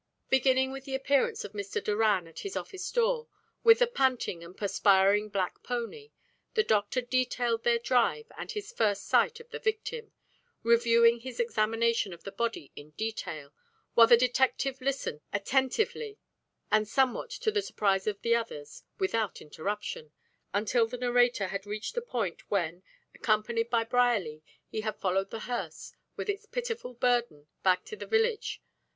Beginning 0.31 0.71
with 0.71 0.85
the 0.85 0.95
appearance 0.95 1.43
of 1.45 1.51
Mr. 1.51 1.79
Doran 1.79 2.27
at 2.27 2.39
his 2.39 2.55
office 2.57 2.89
door, 2.91 3.27
with 3.63 3.77
the 3.77 3.85
panting 3.85 4.43
and 4.43 4.57
perspiring 4.57 5.29
black 5.29 5.61
pony, 5.61 6.09
the 6.55 6.63
doctor 6.63 7.01
detailed 7.01 7.63
their 7.63 7.77
drive 7.77 8.25
and 8.35 8.51
his 8.51 8.71
first 8.71 9.05
sight 9.05 9.39
of 9.39 9.51
the 9.51 9.59
victim, 9.59 10.11
reviewing 10.63 11.19
his 11.19 11.39
examination 11.39 12.13
of 12.13 12.23
the 12.23 12.31
body 12.31 12.71
in 12.75 12.89
detail, 12.97 13.53
while 13.93 14.07
the 14.07 14.17
detective 14.17 14.81
listened 14.81 15.21
attentively 15.33 16.17
and 16.71 16.87
somewhat 16.87 17.29
to 17.29 17.51
the 17.51 17.61
surprise 17.61 18.07
of 18.07 18.19
the 18.23 18.33
others, 18.35 18.81
without 18.97 19.39
interruption, 19.39 20.11
until 20.51 20.87
the 20.87 20.97
narrator 20.97 21.49
had 21.49 21.67
reached 21.67 21.93
the 21.93 22.01
point 22.01 22.41
when, 22.49 22.81
accompanied 23.13 23.69
by 23.69 23.83
Brierly, 23.83 24.41
he 24.67 24.81
had 24.81 24.97
followed 24.97 25.29
the 25.29 25.41
hearse, 25.41 25.93
with 26.15 26.27
its 26.27 26.47
pitiful 26.47 26.95
burden, 26.95 27.45
back 27.61 27.85
to 27.85 27.95
the 27.95 28.07
village. 28.07 28.63